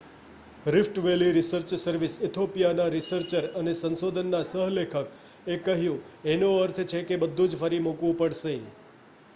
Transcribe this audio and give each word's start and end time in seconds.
"Rift 0.65 0.95
valley 0.99 1.33
research 1.33 1.73
service 1.81 2.15
Ethiopia 2.27 2.77
ના 2.77 2.87
researcher 2.89 3.49
અને 3.55 3.75
સંશોધનના 3.75 4.41
સહ 4.45 4.65
લેખક 4.71 4.95
એ 5.49 5.61
કહ્યું 5.61 6.01
"એનો 6.31 6.51
અર્થ 6.63 6.83
છે 6.87 7.05
કે 7.05 7.21
બધુજ 7.21 7.51
ફરી 7.57 7.85
મુકવુ 7.85 8.09
પઢશે"". 8.17 8.57